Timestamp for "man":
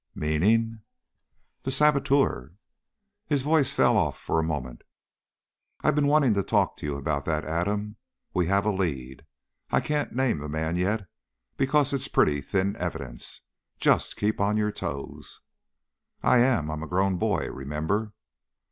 10.49-10.75